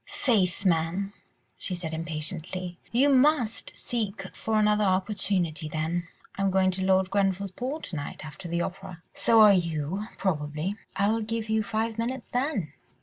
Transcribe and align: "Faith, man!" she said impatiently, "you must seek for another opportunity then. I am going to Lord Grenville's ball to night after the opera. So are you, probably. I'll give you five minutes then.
"Faith, 0.07 0.65
man!" 0.65 1.13
she 1.59 1.75
said 1.75 1.93
impatiently, 1.93 2.79
"you 2.91 3.07
must 3.07 3.77
seek 3.77 4.35
for 4.35 4.57
another 4.57 4.83
opportunity 4.83 5.69
then. 5.69 6.07
I 6.35 6.41
am 6.41 6.49
going 6.49 6.71
to 6.71 6.83
Lord 6.83 7.11
Grenville's 7.11 7.51
ball 7.51 7.81
to 7.81 7.95
night 7.95 8.25
after 8.25 8.47
the 8.47 8.63
opera. 8.63 9.03
So 9.13 9.41
are 9.41 9.53
you, 9.53 10.07
probably. 10.17 10.75
I'll 10.95 11.21
give 11.21 11.49
you 11.49 11.61
five 11.61 11.99
minutes 11.99 12.29
then. 12.29 12.73